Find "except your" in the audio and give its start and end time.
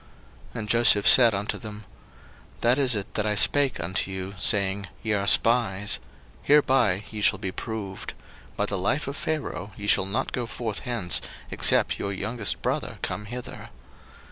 11.51-12.11